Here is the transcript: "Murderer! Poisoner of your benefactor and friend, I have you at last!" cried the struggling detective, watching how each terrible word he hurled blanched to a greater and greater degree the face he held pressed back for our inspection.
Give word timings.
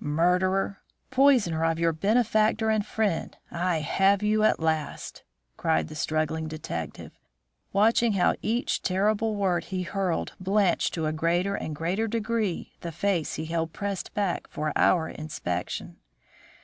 "Murderer! 0.00 0.82
Poisoner 1.12 1.64
of 1.64 1.78
your 1.78 1.92
benefactor 1.92 2.68
and 2.68 2.84
friend, 2.84 3.36
I 3.48 3.76
have 3.78 4.24
you 4.24 4.42
at 4.42 4.58
last!" 4.58 5.22
cried 5.56 5.86
the 5.86 5.94
struggling 5.94 6.48
detective, 6.48 7.12
watching 7.72 8.14
how 8.14 8.34
each 8.42 8.82
terrible 8.82 9.36
word 9.36 9.66
he 9.66 9.84
hurled 9.84 10.32
blanched 10.40 10.94
to 10.94 11.06
a 11.06 11.12
greater 11.12 11.54
and 11.54 11.76
greater 11.76 12.08
degree 12.08 12.72
the 12.80 12.90
face 12.90 13.36
he 13.36 13.44
held 13.44 13.72
pressed 13.72 14.12
back 14.14 14.48
for 14.48 14.72
our 14.76 15.08
inspection. 15.08 15.98